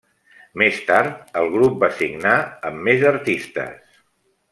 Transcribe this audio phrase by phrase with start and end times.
[0.61, 2.33] Més tard, el grup va signar
[2.71, 4.01] amb més artistes.